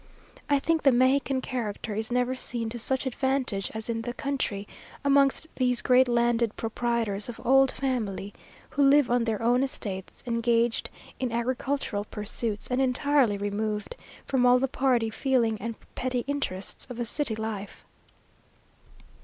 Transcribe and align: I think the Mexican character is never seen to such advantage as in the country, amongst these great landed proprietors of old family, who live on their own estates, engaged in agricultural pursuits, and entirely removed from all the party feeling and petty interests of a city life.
I 0.49 0.57
think 0.57 0.81
the 0.81 0.91
Mexican 0.91 1.41
character 1.41 1.93
is 1.93 2.11
never 2.11 2.33
seen 2.33 2.69
to 2.69 2.79
such 2.79 3.05
advantage 3.05 3.69
as 3.75 3.87
in 3.87 4.01
the 4.01 4.15
country, 4.15 4.67
amongst 5.05 5.45
these 5.57 5.83
great 5.83 6.07
landed 6.07 6.57
proprietors 6.57 7.29
of 7.29 7.39
old 7.45 7.71
family, 7.71 8.33
who 8.71 8.81
live 8.81 9.11
on 9.11 9.25
their 9.25 9.39
own 9.43 9.61
estates, 9.61 10.23
engaged 10.25 10.89
in 11.19 11.31
agricultural 11.31 12.05
pursuits, 12.05 12.67
and 12.71 12.81
entirely 12.81 13.37
removed 13.37 13.95
from 14.25 14.43
all 14.43 14.57
the 14.57 14.67
party 14.67 15.11
feeling 15.11 15.61
and 15.61 15.75
petty 15.93 16.21
interests 16.25 16.87
of 16.89 16.99
a 16.99 17.05
city 17.05 17.35
life. 17.35 17.85